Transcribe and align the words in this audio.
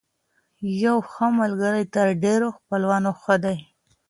يو 0.83 0.97
ښه 1.11 1.25
ملګری 1.39 1.83
تر 1.95 2.07
ډېرو 2.23 2.47
خپلوانو 2.57 3.11
ښه 3.21 3.35
دی. 3.43 3.57